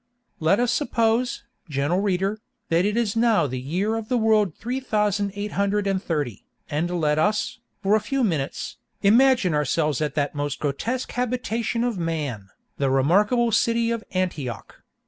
Let 0.39 0.59
us 0.59 0.71
suppose, 0.71 1.43
gentle 1.69 1.99
reader, 1.99 2.39
that 2.69 2.85
it 2.85 2.97
is 2.97 3.15
now 3.15 3.45
the 3.45 3.59
year 3.59 3.95
of 3.95 4.09
the 4.09 4.17
world 4.17 4.55
three 4.55 4.79
thousand 4.79 5.31
eight 5.35 5.51
hundred 5.51 5.85
and 5.85 6.01
thirty, 6.01 6.43
and 6.71 6.89
let 6.99 7.19
us, 7.19 7.59
for 7.83 7.93
a 7.95 7.99
few 7.99 8.23
minutes, 8.23 8.77
imagine 9.03 9.53
ourselves 9.53 10.01
at 10.01 10.15
that 10.15 10.33
most 10.33 10.59
grotesque 10.59 11.11
habitation 11.11 11.83
of 11.83 11.99
man, 11.99 12.49
the 12.79 12.89
remarkable 12.89 13.51
city 13.51 13.91
of 13.91 14.03
Antioch. 14.09 14.73